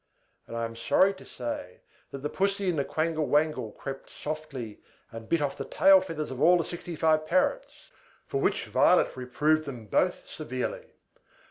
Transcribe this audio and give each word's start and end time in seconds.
And 0.47 0.57
I 0.57 0.65
am 0.65 0.75
sorry 0.75 1.13
to 1.13 1.25
say 1.25 1.81
that 2.09 2.23
the 2.23 2.27
Pussy 2.27 2.63
Cat 2.63 2.69
and 2.71 2.79
the 2.79 2.83
Quangle 2.85 3.27
Wangle 3.27 3.71
crept 3.71 4.09
softly, 4.09 4.79
and 5.11 5.29
bit 5.29 5.43
off 5.43 5.55
the 5.55 5.63
tail 5.63 6.01
feathers 6.01 6.31
of 6.31 6.41
all 6.41 6.57
the 6.57 6.63
sixty 6.63 6.95
five 6.95 7.27
parrots; 7.27 7.91
for 8.25 8.41
which 8.41 8.65
Violet 8.65 9.15
reproved 9.15 9.65
them 9.65 9.85
both 9.85 10.25
severely. 10.27 10.95